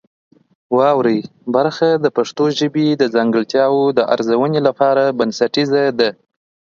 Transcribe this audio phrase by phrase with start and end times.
[0.77, 1.19] واورئ
[1.55, 6.09] برخه د پښتو ژبې د ځانګړتیاوو د ارزونې لپاره بنسټیزه ده.